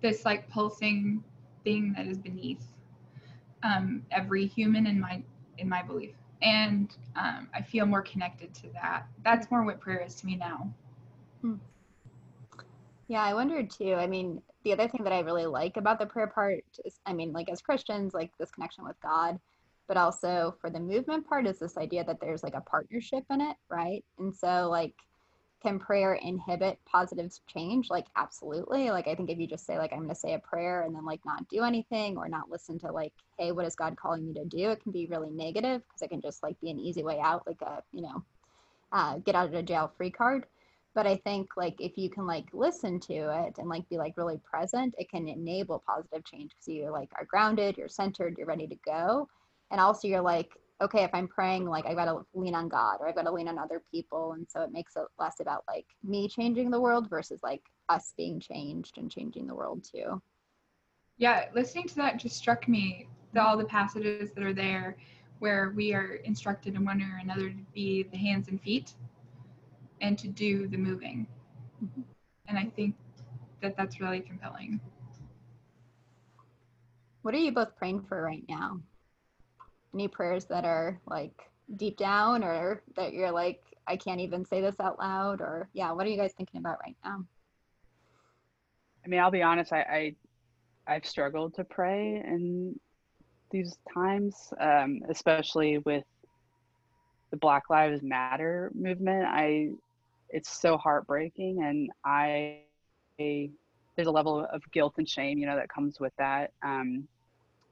This 0.00 0.24
like 0.24 0.48
pulsing 0.48 1.22
thing 1.62 1.92
that 1.96 2.06
is 2.06 2.18
beneath 2.18 2.64
um, 3.62 4.02
every 4.10 4.46
human 4.46 4.86
in 4.86 4.98
my 4.98 5.22
in 5.58 5.68
my 5.68 5.82
belief, 5.82 6.14
and 6.42 6.96
um, 7.16 7.48
I 7.54 7.60
feel 7.60 7.84
more 7.86 8.02
connected 8.02 8.54
to 8.54 8.68
that. 8.72 9.06
That's 9.22 9.50
more 9.50 9.62
what 9.62 9.80
prayer 9.80 10.00
is 10.00 10.14
to 10.16 10.26
me 10.26 10.36
now. 10.36 10.72
Hmm. 11.42 11.54
Yeah, 13.10 13.24
I 13.24 13.34
wondered 13.34 13.70
too. 13.70 13.94
I 13.94 14.06
mean, 14.06 14.40
the 14.62 14.72
other 14.72 14.86
thing 14.86 15.02
that 15.02 15.12
I 15.12 15.18
really 15.18 15.44
like 15.44 15.76
about 15.76 15.98
the 15.98 16.06
prayer 16.06 16.28
part 16.28 16.62
is, 16.84 17.00
I 17.04 17.12
mean, 17.12 17.32
like 17.32 17.50
as 17.50 17.60
Christians, 17.60 18.14
like 18.14 18.30
this 18.38 18.52
connection 18.52 18.84
with 18.84 18.94
God, 19.02 19.40
but 19.88 19.96
also 19.96 20.54
for 20.60 20.70
the 20.70 20.78
movement 20.78 21.26
part 21.26 21.48
is 21.48 21.58
this 21.58 21.76
idea 21.76 22.04
that 22.04 22.20
there's 22.20 22.44
like 22.44 22.54
a 22.54 22.60
partnership 22.60 23.24
in 23.28 23.40
it, 23.40 23.56
right? 23.68 24.04
And 24.20 24.32
so, 24.32 24.68
like, 24.70 24.94
can 25.60 25.80
prayer 25.80 26.14
inhibit 26.14 26.78
positive 26.86 27.32
change 27.46 27.90
like 27.90 28.06
absolutely 28.16 28.90
like 28.90 29.06
i 29.06 29.14
think 29.14 29.28
if 29.28 29.38
you 29.38 29.46
just 29.46 29.66
say 29.66 29.76
like 29.76 29.92
i'm 29.92 29.98
going 29.98 30.08
to 30.08 30.14
say 30.14 30.32
a 30.32 30.38
prayer 30.38 30.84
and 30.84 30.96
then 30.96 31.04
like 31.04 31.20
not 31.26 31.46
do 31.50 31.64
anything 31.64 32.16
or 32.16 32.30
not 32.30 32.48
listen 32.48 32.78
to 32.78 32.90
like 32.90 33.12
hey 33.38 33.52
what 33.52 33.66
is 33.66 33.74
god 33.74 33.94
calling 33.94 34.26
me 34.26 34.32
to 34.32 34.46
do 34.46 34.70
it 34.70 34.82
can 34.82 34.90
be 34.90 35.06
really 35.10 35.28
negative 35.28 35.82
because 35.86 36.00
it 36.00 36.08
can 36.08 36.22
just 36.22 36.42
like 36.42 36.58
be 36.62 36.70
an 36.70 36.78
easy 36.78 37.02
way 37.02 37.20
out 37.20 37.46
like 37.46 37.60
a 37.60 37.82
you 37.92 38.00
know 38.00 38.24
uh, 38.90 39.18
get 39.18 39.34
out 39.34 39.52
of 39.52 39.64
jail 39.66 39.92
free 39.98 40.10
card 40.10 40.46
but 40.94 41.06
i 41.06 41.16
think 41.16 41.48
like 41.56 41.74
if 41.78 41.96
you 41.96 42.10
can 42.10 42.26
like 42.26 42.46
listen 42.52 42.98
to 42.98 43.14
it 43.14 43.58
and 43.58 43.68
like 43.68 43.88
be 43.88 43.98
like 43.98 44.16
really 44.16 44.38
present 44.44 44.94
it 44.98 45.08
can 45.10 45.28
enable 45.28 45.82
positive 45.86 46.24
change 46.24 46.50
because 46.50 46.68
you 46.68 46.90
like 46.90 47.10
are 47.18 47.24
grounded 47.24 47.76
you're 47.76 47.88
centered 47.88 48.36
you're 48.38 48.46
ready 48.46 48.66
to 48.66 48.76
go. 48.84 49.28
And 49.70 49.80
also 49.80 50.08
you're 50.08 50.20
like 50.20 50.50
okay 50.82 51.04
if 51.04 51.10
i'm 51.12 51.28
praying 51.28 51.66
like 51.66 51.86
i've 51.86 51.96
gotta 51.96 52.20
lean 52.34 52.54
on 52.54 52.68
god 52.68 52.96
or 53.00 53.08
i've 53.08 53.14
gotta 53.14 53.30
lean 53.30 53.48
on 53.48 53.58
other 53.58 53.82
people. 53.90 54.32
And 54.32 54.46
so 54.48 54.62
it 54.62 54.72
makes 54.72 54.96
it 54.96 55.04
less 55.18 55.40
about 55.40 55.64
like 55.68 55.86
me 56.02 56.28
changing 56.28 56.70
the 56.70 56.80
world 56.80 57.08
versus 57.08 57.40
like 57.42 57.62
us 57.88 58.12
being 58.16 58.40
changed 58.40 58.98
and 58.98 59.10
changing 59.10 59.46
the 59.46 59.54
world 59.54 59.84
too. 59.84 60.20
Yeah 61.18 61.46
listening 61.54 61.86
to 61.88 61.96
that 61.96 62.18
just 62.18 62.36
struck 62.36 62.66
me 62.66 63.06
the, 63.32 63.42
all 63.42 63.56
the 63.56 63.64
passages 63.64 64.32
that 64.32 64.42
are 64.42 64.54
there 64.54 64.96
where 65.38 65.72
we 65.76 65.94
are 65.94 66.14
instructed 66.24 66.74
in 66.74 66.84
one 66.84 67.00
or 67.00 67.20
another 67.22 67.48
to 67.50 67.64
be 67.72 68.02
the 68.02 68.16
hands 68.16 68.48
and 68.48 68.60
feet 68.60 68.94
and 70.00 70.18
to 70.18 70.28
do 70.28 70.66
the 70.66 70.76
moving. 70.76 71.26
Mm-hmm. 71.84 72.02
And 72.48 72.58
I 72.58 72.64
think 72.74 72.94
that 73.62 73.76
that's 73.76 74.00
really 74.00 74.20
compelling. 74.20 74.80
What 77.22 77.34
are 77.34 77.38
you 77.38 77.52
both 77.52 77.76
praying 77.76 78.02
for 78.02 78.22
right 78.22 78.44
now? 78.48 78.80
Any 79.92 80.08
prayers 80.08 80.46
that 80.46 80.64
are 80.64 80.98
like 81.06 81.34
deep 81.76 81.96
down 81.96 82.42
or 82.42 82.82
that 82.96 83.12
you're 83.12 83.30
like, 83.30 83.62
I 83.86 83.96
can't 83.96 84.20
even 84.20 84.44
say 84.44 84.60
this 84.60 84.80
out 84.80 84.98
loud? 84.98 85.40
Or, 85.40 85.68
yeah, 85.72 85.92
what 85.92 86.06
are 86.06 86.08
you 86.08 86.16
guys 86.16 86.32
thinking 86.32 86.60
about 86.60 86.78
right 86.84 86.96
now? 87.04 87.24
I 89.04 89.08
mean, 89.08 89.20
I'll 89.20 89.30
be 89.30 89.42
honest, 89.42 89.72
I, 89.72 89.80
I 89.80 90.14
I've 90.94 91.06
struggled 91.06 91.54
to 91.54 91.64
pray 91.64 92.22
in 92.24 92.78
these 93.50 93.76
times, 93.92 94.52
um, 94.60 95.02
especially 95.08 95.78
with 95.78 96.04
the 97.30 97.36
Black 97.36 97.70
Lives 97.70 98.02
Matter 98.02 98.70
movement. 98.74 99.24
I 99.26 99.70
it's 100.32 100.60
so 100.60 100.76
heartbreaking 100.76 101.62
and 101.62 101.90
i 102.04 102.58
there's 103.18 104.06
a 104.06 104.10
level 104.10 104.46
of 104.52 104.62
guilt 104.72 104.94
and 104.98 105.08
shame 105.08 105.38
you 105.38 105.46
know 105.46 105.56
that 105.56 105.68
comes 105.68 106.00
with 106.00 106.12
that 106.18 106.52
um, 106.62 107.06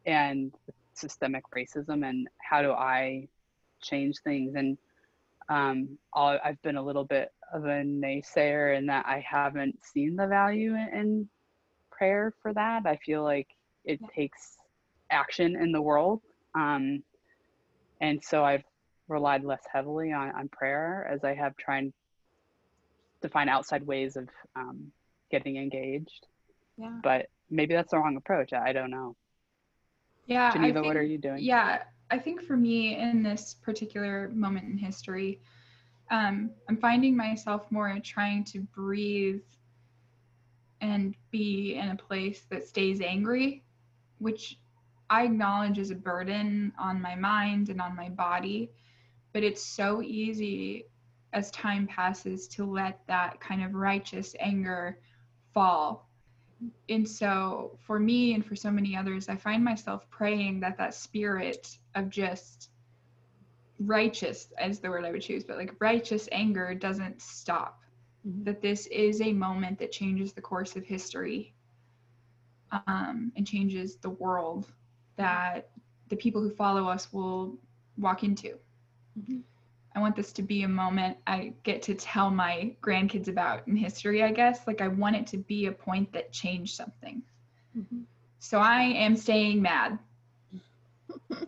and 0.06 0.52
systemic 0.94 1.44
racism 1.56 2.08
and 2.08 2.28
how 2.38 2.60
do 2.60 2.72
i 2.72 3.26
change 3.80 4.16
things 4.24 4.54
and 4.54 4.76
um, 5.48 5.96
i 6.14 6.38
have 6.42 6.60
been 6.62 6.76
a 6.76 6.82
little 6.82 7.04
bit 7.04 7.32
of 7.52 7.64
a 7.64 7.82
naysayer 7.82 8.76
in 8.76 8.86
that 8.86 9.06
i 9.06 9.24
haven't 9.26 9.78
seen 9.82 10.16
the 10.16 10.26
value 10.26 10.74
in, 10.74 10.88
in 10.92 11.28
prayer 11.90 12.34
for 12.42 12.52
that 12.52 12.84
i 12.86 12.96
feel 12.96 13.22
like 13.22 13.48
it 13.84 13.98
yeah. 14.02 14.08
takes 14.14 14.56
action 15.10 15.56
in 15.56 15.72
the 15.72 15.80
world 15.80 16.20
um, 16.54 17.02
and 18.00 18.22
so 18.22 18.44
i've 18.44 18.64
relied 19.08 19.42
less 19.42 19.62
heavily 19.72 20.12
on, 20.12 20.30
on 20.32 20.48
prayer 20.48 21.08
as 21.10 21.24
i 21.24 21.32
have 21.32 21.56
trying 21.56 21.92
to 23.22 23.28
find 23.28 23.50
outside 23.50 23.86
ways 23.86 24.16
of 24.16 24.28
um, 24.56 24.92
getting 25.30 25.56
engaged. 25.56 26.26
Yeah. 26.76 26.98
But 27.02 27.26
maybe 27.50 27.74
that's 27.74 27.90
the 27.90 27.98
wrong 27.98 28.16
approach. 28.16 28.52
I 28.52 28.72
don't 28.72 28.90
know. 28.90 29.16
Yeah. 30.26 30.52
Geneva, 30.52 30.74
think, 30.74 30.86
what 30.86 30.96
are 30.96 31.02
you 31.02 31.18
doing? 31.18 31.42
Yeah. 31.42 31.82
I 32.10 32.18
think 32.18 32.42
for 32.42 32.56
me 32.56 32.96
in 32.96 33.22
this 33.22 33.54
particular 33.62 34.30
moment 34.32 34.66
in 34.66 34.78
history, 34.78 35.40
um, 36.10 36.50
I'm 36.68 36.76
finding 36.76 37.16
myself 37.16 37.66
more 37.70 37.98
trying 38.02 38.44
to 38.44 38.60
breathe 38.60 39.42
and 40.80 41.14
be 41.30 41.74
in 41.74 41.90
a 41.90 41.96
place 41.96 42.42
that 42.50 42.66
stays 42.66 43.00
angry, 43.00 43.64
which 44.18 44.58
I 45.10 45.24
acknowledge 45.24 45.78
is 45.78 45.90
a 45.90 45.94
burden 45.94 46.72
on 46.78 47.02
my 47.02 47.14
mind 47.14 47.68
and 47.68 47.80
on 47.80 47.96
my 47.96 48.08
body. 48.08 48.70
But 49.32 49.42
it's 49.42 49.62
so 49.62 50.00
easy 50.02 50.86
as 51.32 51.50
time 51.50 51.86
passes 51.86 52.48
to 52.48 52.64
let 52.64 53.00
that 53.06 53.40
kind 53.40 53.62
of 53.62 53.74
righteous 53.74 54.34
anger 54.40 54.98
fall. 55.52 56.08
And 56.88 57.08
so 57.08 57.78
for 57.86 58.00
me 58.00 58.34
and 58.34 58.44
for 58.44 58.56
so 58.56 58.70
many 58.70 58.96
others, 58.96 59.28
I 59.28 59.36
find 59.36 59.64
myself 59.64 60.08
praying 60.10 60.60
that 60.60 60.76
that 60.78 60.94
spirit 60.94 61.78
of 61.94 62.08
just 62.08 62.70
righteous 63.78 64.48
as 64.58 64.80
the 64.80 64.90
word 64.90 65.04
I 65.04 65.12
would 65.12 65.22
choose, 65.22 65.44
but 65.44 65.56
like 65.56 65.74
righteous 65.78 66.28
anger 66.32 66.74
doesn't 66.74 67.22
stop. 67.22 67.80
Mm-hmm. 68.26 68.44
That 68.44 68.60
this 68.60 68.86
is 68.86 69.20
a 69.20 69.32
moment 69.32 69.78
that 69.78 69.92
changes 69.92 70.32
the 70.32 70.40
course 70.40 70.74
of 70.74 70.84
history 70.84 71.54
um, 72.86 73.32
and 73.36 73.46
changes 73.46 73.96
the 73.96 74.10
world 74.10 74.66
that 75.16 75.70
the 76.08 76.16
people 76.16 76.42
who 76.42 76.50
follow 76.50 76.88
us 76.88 77.12
will 77.12 77.56
walk 77.96 78.24
into. 78.24 78.58
Mm-hmm. 79.18 79.38
I 79.94 80.00
want 80.00 80.16
this 80.16 80.32
to 80.34 80.42
be 80.42 80.62
a 80.62 80.68
moment 80.68 81.16
I 81.26 81.54
get 81.62 81.82
to 81.82 81.94
tell 81.94 82.30
my 82.30 82.76
grandkids 82.82 83.28
about 83.28 83.66
in 83.66 83.76
history, 83.76 84.22
I 84.22 84.30
guess. 84.30 84.66
Like, 84.66 84.80
I 84.80 84.88
want 84.88 85.16
it 85.16 85.26
to 85.28 85.38
be 85.38 85.66
a 85.66 85.72
point 85.72 86.12
that 86.12 86.32
changed 86.32 86.76
something. 86.76 87.22
Mm-hmm. 87.76 88.02
So 88.38 88.58
I 88.58 88.82
am 88.82 89.16
staying 89.16 89.60
mad. 89.62 89.98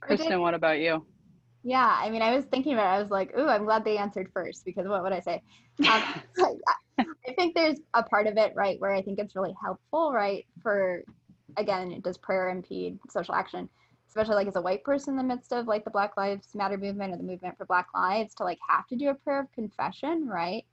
Kristin, 0.00 0.40
what 0.40 0.54
about 0.54 0.80
you? 0.80 1.04
Yeah, 1.64 1.96
I 2.00 2.10
mean, 2.10 2.22
I 2.22 2.34
was 2.34 2.44
thinking 2.46 2.72
about 2.72 2.92
it. 2.92 2.96
I 2.96 3.02
was 3.02 3.10
like, 3.10 3.36
ooh, 3.38 3.46
I'm 3.46 3.64
glad 3.64 3.84
they 3.84 3.98
answered 3.98 4.30
first 4.32 4.64
because 4.64 4.86
what 4.86 5.02
would 5.02 5.12
I 5.12 5.20
say? 5.20 5.42
Um, 6.98 7.06
I 7.26 7.32
think 7.32 7.54
there's 7.54 7.78
a 7.94 8.02
part 8.02 8.26
of 8.26 8.36
it, 8.36 8.52
right, 8.54 8.78
where 8.80 8.92
I 8.92 9.00
think 9.00 9.18
it's 9.18 9.34
really 9.34 9.54
helpful, 9.62 10.12
right, 10.12 10.44
for, 10.62 11.02
again, 11.56 11.98
does 12.04 12.18
prayer 12.18 12.50
impede 12.50 12.98
social 13.08 13.34
action? 13.34 13.68
Especially 14.12 14.34
like 14.34 14.46
as 14.46 14.56
a 14.56 14.60
white 14.60 14.84
person 14.84 15.14
in 15.14 15.16
the 15.16 15.34
midst 15.34 15.54
of 15.54 15.66
like 15.66 15.84
the 15.84 15.90
Black 15.90 16.18
Lives 16.18 16.54
Matter 16.54 16.76
movement 16.76 17.14
or 17.14 17.16
the 17.16 17.22
movement 17.22 17.56
for 17.56 17.64
Black 17.64 17.88
lives 17.94 18.34
to 18.34 18.44
like 18.44 18.58
have 18.68 18.86
to 18.88 18.96
do 18.96 19.08
a 19.08 19.14
prayer 19.14 19.40
of 19.40 19.52
confession, 19.52 20.28
right? 20.28 20.66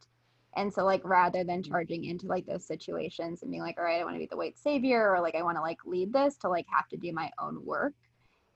And 0.58 0.74
so 0.74 0.84
like 0.84 1.00
rather 1.06 1.46
than 1.46 1.62
mm-hmm. 1.62 1.72
charging 1.72 2.04
into 2.04 2.28
like 2.28 2.46
those 2.46 2.66
situations 2.66 3.42
and 3.42 3.50
being 3.50 3.64
like, 3.64 3.78
all 3.78 3.86
right, 3.86 4.02
I 4.02 4.04
want 4.04 4.16
to 4.16 4.20
be 4.20 4.26
the 4.26 4.36
white 4.36 4.58
savior 4.58 5.10
or 5.10 5.22
like 5.22 5.36
I 5.36 5.44
want 5.44 5.56
to 5.56 5.62
like 5.62 5.78
lead 5.86 6.12
this 6.12 6.36
to 6.40 6.50
like 6.50 6.66
have 6.70 6.90
to 6.90 6.98
do 6.98 7.14
my 7.14 7.32
own 7.40 7.66
work. 7.66 7.94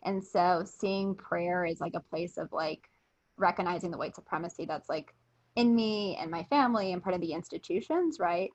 And 0.04 0.22
so 0.22 0.66
seeing 0.66 1.16
prayer 1.16 1.64
is 1.64 1.80
like 1.80 1.94
a 1.96 2.02
place 2.02 2.38
of 2.38 2.52
like 2.52 2.90
recognizing 3.38 3.90
the 3.90 3.98
white 3.98 4.16
supremacy 4.16 4.66
that's 4.66 4.90
like 4.90 5.14
in 5.56 5.74
me 5.74 6.18
and 6.20 6.30
my 6.30 6.44
family 6.50 6.92
and 6.92 7.02
part 7.02 7.16
of 7.16 7.22
the 7.22 7.32
institutions, 7.32 8.20
right? 8.20 8.50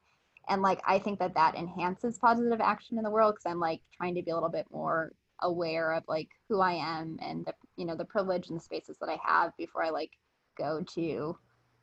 And 0.47 0.61
like 0.61 0.83
I 0.87 0.99
think 0.99 1.21
that 1.21 1.37
that 1.37 1.55
enhances 1.55 2.19
positive 2.19 2.61
action 2.61 2.99
in 2.99 3.05
the 3.05 3.11
world 3.11 3.37
because 3.37 3.51
I'm 3.51 3.61
like 3.61 3.81
trying 3.97 4.15
to 4.17 4.23
be 4.23 4.31
a 4.31 4.35
little 4.35 4.51
bit 4.51 4.67
more 4.71 5.13
aware 5.41 5.93
of 5.93 6.05
like 6.09 6.29
who 6.49 6.61
I 6.61 6.73
am 6.73 7.19
and 7.23 7.45
the 7.45 7.55
you 7.77 7.85
know 7.85 7.97
the 7.97 8.05
privilege 8.05 8.49
and 8.49 8.59
the 8.59 8.65
spaces 8.65 8.97
that 9.01 9.09
I 9.09 9.19
have 9.25 9.57
before 9.57 9.85
I 9.85 9.91
like 9.91 10.13
go 10.57 10.83
to 10.95 11.39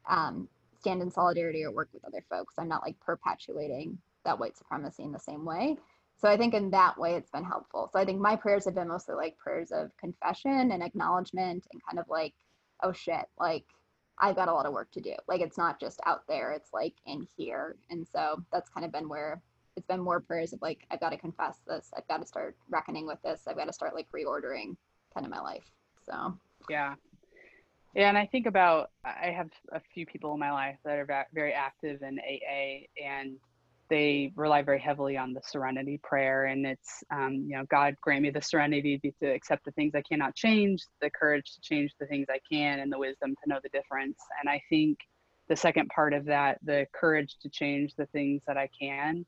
um, 0.09 0.47
stand 0.79 1.01
in 1.01 1.09
solidarity 1.09 1.63
or 1.63 1.71
work 1.71 1.89
with 1.93 2.05
other 2.05 2.23
folks. 2.29 2.55
I'm 2.57 2.67
not 2.67 2.83
like 2.83 2.99
perpetuating 2.99 3.97
that 4.23 4.39
white 4.39 4.57
supremacy 4.57 5.03
in 5.03 5.11
the 5.11 5.19
same 5.19 5.45
way. 5.45 5.77
So 6.17 6.29
I 6.29 6.37
think 6.37 6.53
in 6.53 6.69
that 6.71 6.97
way 6.97 7.15
it's 7.15 7.31
been 7.31 7.43
helpful. 7.43 7.89
So 7.91 7.99
I 7.99 8.05
think 8.05 8.19
my 8.19 8.35
prayers 8.35 8.65
have 8.65 8.75
been 8.75 8.87
mostly 8.87 9.15
like 9.15 9.37
prayers 9.37 9.71
of 9.71 9.95
confession 9.97 10.71
and 10.71 10.83
acknowledgement 10.83 11.67
and 11.71 11.81
kind 11.87 11.99
of 11.99 12.05
like, 12.09 12.33
oh 12.83 12.93
shit, 12.93 13.25
like 13.39 13.65
I've 14.19 14.35
got 14.35 14.47
a 14.47 14.53
lot 14.53 14.65
of 14.65 14.73
work 14.73 14.91
to 14.91 15.01
do. 15.01 15.13
Like 15.27 15.41
it's 15.41 15.57
not 15.57 15.79
just 15.79 15.99
out 16.05 16.21
there, 16.27 16.51
it's 16.51 16.71
like 16.73 16.93
in 17.05 17.27
here. 17.35 17.75
And 17.89 18.07
so 18.07 18.43
that's 18.51 18.69
kind 18.69 18.85
of 18.85 18.91
been 18.91 19.09
where 19.09 19.41
it's 19.75 19.87
been 19.87 19.99
more 19.99 20.19
prayers 20.19 20.53
of 20.53 20.61
like 20.61 20.85
I've 20.91 20.99
got 20.99 21.09
to 21.09 21.17
confess 21.17 21.57
this. 21.67 21.91
I've 21.95 22.07
got 22.07 22.21
to 22.21 22.27
start 22.27 22.55
reckoning 22.69 23.07
with 23.07 23.21
this. 23.23 23.41
I've 23.47 23.57
got 23.57 23.65
to 23.65 23.73
start 23.73 23.93
like 23.93 24.07
reordering 24.11 24.75
kind 25.13 25.25
of 25.25 25.29
my 25.29 25.41
life. 25.41 25.69
So 26.05 26.37
yeah, 26.69 26.95
yeah, 27.95 28.09
and 28.09 28.17
I 28.17 28.25
think 28.25 28.45
about 28.45 28.91
I 29.03 29.31
have 29.31 29.49
a 29.71 29.81
few 29.93 30.05
people 30.05 30.33
in 30.33 30.39
my 30.39 30.51
life 30.51 30.77
that 30.83 30.97
are 30.97 31.25
very 31.33 31.53
active 31.53 32.01
in 32.01 32.19
AA, 32.19 32.85
and 33.03 33.37
they 33.89 34.33
rely 34.35 34.63
very 34.63 34.79
heavily 34.79 35.15
on 35.17 35.33
the 35.33 35.41
Serenity 35.43 35.99
Prayer, 36.03 36.45
and 36.45 36.65
it's 36.65 37.03
um, 37.11 37.45
you 37.47 37.55
know 37.55 37.65
God 37.69 37.95
grant 38.01 38.23
me 38.23 38.31
the 38.31 38.41
serenity 38.41 38.99
to 39.21 39.27
accept 39.27 39.65
the 39.65 39.71
things 39.71 39.93
I 39.95 40.01
cannot 40.01 40.35
change, 40.35 40.83
the 41.01 41.09
courage 41.09 41.53
to 41.55 41.61
change 41.61 41.93
the 41.99 42.05
things 42.05 42.27
I 42.29 42.39
can, 42.51 42.79
and 42.79 42.91
the 42.91 42.99
wisdom 42.99 43.35
to 43.43 43.49
know 43.49 43.59
the 43.63 43.69
difference. 43.69 44.17
And 44.41 44.49
I 44.49 44.61
think 44.69 44.99
the 45.47 45.55
second 45.55 45.89
part 45.89 46.13
of 46.13 46.25
that, 46.25 46.59
the 46.63 46.87
courage 46.93 47.37
to 47.43 47.49
change 47.49 47.95
the 47.95 48.07
things 48.07 48.41
that 48.47 48.57
I 48.57 48.69
can, 48.77 49.25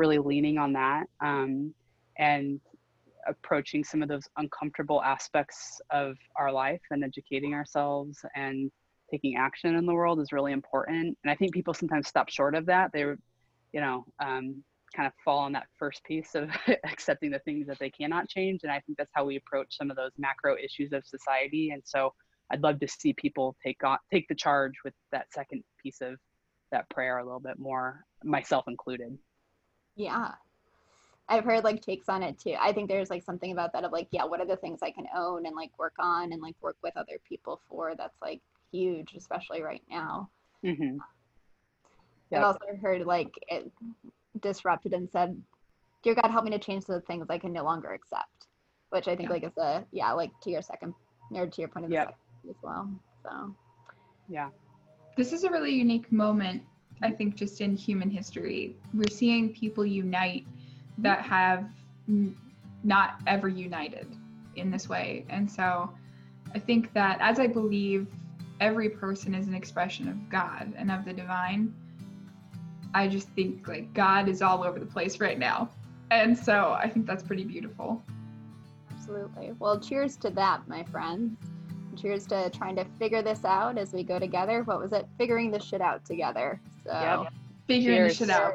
really 0.00 0.18
leaning 0.18 0.56
on 0.56 0.72
that 0.72 1.04
um, 1.20 1.74
and 2.18 2.58
approaching 3.28 3.84
some 3.84 4.02
of 4.02 4.08
those 4.08 4.26
uncomfortable 4.38 5.02
aspects 5.02 5.78
of 5.90 6.16
our 6.36 6.50
life 6.50 6.80
and 6.90 7.04
educating 7.04 7.52
ourselves 7.52 8.18
and 8.34 8.70
taking 9.10 9.36
action 9.36 9.76
in 9.76 9.84
the 9.84 9.92
world 9.92 10.18
is 10.20 10.32
really 10.32 10.52
important. 10.52 11.18
And 11.22 11.30
I 11.30 11.34
think 11.34 11.52
people 11.52 11.74
sometimes 11.74 12.08
stop 12.08 12.30
short 12.30 12.54
of 12.54 12.64
that. 12.66 12.90
They, 12.92 13.00
you 13.00 13.80
know, 13.80 14.06
um, 14.24 14.64
kind 14.96 15.06
of 15.06 15.12
fall 15.22 15.38
on 15.38 15.52
that 15.52 15.66
first 15.78 16.02
piece 16.04 16.34
of 16.34 16.48
accepting 16.84 17.30
the 17.30 17.38
things 17.40 17.66
that 17.66 17.78
they 17.78 17.90
cannot 17.90 18.28
change. 18.28 18.60
And 18.62 18.72
I 18.72 18.80
think 18.80 18.96
that's 18.96 19.12
how 19.14 19.26
we 19.26 19.36
approach 19.36 19.76
some 19.76 19.90
of 19.90 19.96
those 19.96 20.12
macro 20.18 20.56
issues 20.56 20.92
of 20.92 21.04
society. 21.06 21.70
And 21.70 21.82
so 21.84 22.14
I'd 22.50 22.62
love 22.62 22.80
to 22.80 22.88
see 22.88 23.12
people 23.12 23.54
take 23.64 23.84
on 23.84 23.98
take 24.12 24.26
the 24.28 24.34
charge 24.34 24.72
with 24.84 24.94
that 25.12 25.26
second 25.32 25.62
piece 25.82 26.00
of 26.00 26.14
that 26.72 26.88
prayer 26.90 27.18
a 27.18 27.24
little 27.24 27.40
bit 27.40 27.58
more, 27.58 28.04
myself 28.24 28.64
included. 28.66 29.18
Yeah. 29.96 30.32
I've 31.28 31.44
heard 31.44 31.62
like 31.62 31.80
takes 31.80 32.08
on 32.08 32.22
it 32.24 32.38
too. 32.38 32.56
I 32.60 32.72
think 32.72 32.88
there's 32.88 33.08
like 33.10 33.22
something 33.22 33.52
about 33.52 33.72
that 33.74 33.84
of 33.84 33.92
like, 33.92 34.08
yeah, 34.10 34.24
what 34.24 34.40
are 34.40 34.46
the 34.46 34.56
things 34.56 34.80
I 34.82 34.90
can 34.90 35.06
own 35.16 35.46
and 35.46 35.54
like 35.54 35.70
work 35.78 35.94
on 36.00 36.32
and 36.32 36.42
like 36.42 36.56
work 36.60 36.76
with 36.82 36.96
other 36.96 37.18
people 37.28 37.60
for 37.68 37.94
that's 37.96 38.20
like 38.20 38.40
huge, 38.72 39.14
especially 39.16 39.62
right 39.62 39.82
now. 39.88 40.28
Mm-hmm. 40.64 40.98
I've 42.34 42.42
also 42.44 42.60
heard 42.80 43.06
like 43.06 43.32
it 43.48 43.70
disrupted 44.40 44.92
and 44.92 45.08
said, 45.10 45.40
Dear 46.02 46.14
God, 46.14 46.30
help 46.30 46.44
me 46.44 46.50
to 46.52 46.58
change 46.58 46.84
the 46.84 47.00
things 47.02 47.26
I 47.28 47.38
can 47.38 47.52
no 47.52 47.62
longer 47.64 47.92
accept. 47.92 48.46
Which 48.90 49.06
I 49.06 49.14
think 49.14 49.28
Yeah. 49.28 49.34
like 49.34 49.44
is 49.44 49.56
a 49.56 49.84
yeah, 49.92 50.12
like 50.12 50.30
to 50.42 50.50
your 50.50 50.62
second 50.62 50.94
or 51.32 51.46
to 51.46 51.60
your 51.60 51.68
point 51.68 51.84
of 51.84 51.90
the 51.90 51.94
Yep. 51.96 52.18
as 52.48 52.56
well. 52.62 52.90
So 53.22 53.54
Yeah. 54.28 54.50
This 55.16 55.32
is 55.32 55.44
a 55.44 55.50
really 55.50 55.72
unique 55.74 56.10
moment, 56.10 56.62
I 57.02 57.10
think, 57.10 57.34
just 57.34 57.60
in 57.60 57.76
human 57.76 58.10
history. 58.10 58.76
We're 58.92 59.10
seeing 59.10 59.52
people 59.52 59.86
unite 59.86 60.46
that 60.98 61.20
mm-hmm. 61.20 61.28
have 61.28 61.70
n- 62.08 62.36
not 62.84 63.20
ever 63.26 63.48
united 63.48 64.06
in 64.56 64.70
this 64.70 64.88
way. 64.88 65.24
And 65.28 65.50
so 65.50 65.90
I 66.54 66.58
think 66.58 66.92
that 66.94 67.18
as 67.20 67.38
I 67.38 67.46
believe 67.46 68.08
every 68.60 68.88
person 68.88 69.34
is 69.34 69.46
an 69.48 69.54
expression 69.54 70.08
of 70.08 70.28
God 70.28 70.72
and 70.76 70.90
of 70.90 71.04
the 71.04 71.12
divine, 71.12 71.74
I 72.92 73.08
just 73.08 73.28
think 73.30 73.66
like 73.68 73.92
God 73.94 74.28
is 74.28 74.42
all 74.42 74.64
over 74.64 74.78
the 74.78 74.86
place 74.86 75.20
right 75.20 75.38
now. 75.38 75.70
And 76.10 76.36
so 76.36 76.72
I 76.72 76.88
think 76.88 77.06
that's 77.06 77.22
pretty 77.22 77.44
beautiful. 77.44 78.02
absolutely. 78.90 79.52
Well, 79.58 79.78
cheers 79.78 80.16
to 80.18 80.30
that, 80.30 80.66
my 80.68 80.82
friends 80.84 81.38
cheers 81.96 82.26
to 82.26 82.50
trying 82.50 82.76
to 82.76 82.84
figure 82.98 83.22
this 83.22 83.44
out 83.44 83.78
as 83.78 83.92
we 83.92 84.02
go 84.02 84.18
together. 84.18 84.62
What 84.62 84.80
was 84.80 84.92
it? 84.92 85.06
Figuring 85.18 85.50
this 85.50 85.64
shit 85.64 85.80
out 85.80 86.04
together. 86.04 86.60
So 86.84 86.92
yep. 86.92 87.32
figuring 87.66 87.98
cheers. 87.98 88.18
this 88.18 88.28
shit 88.28 88.30
out. 88.30 88.54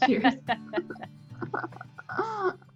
cheers. 0.06 0.34